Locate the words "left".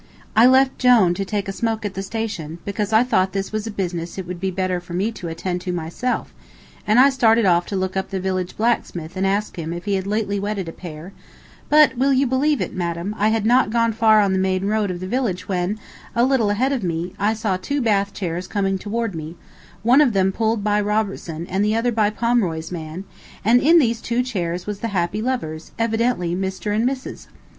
0.47-0.79